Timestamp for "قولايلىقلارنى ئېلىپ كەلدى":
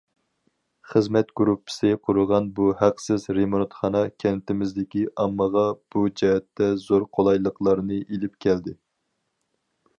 7.19-8.79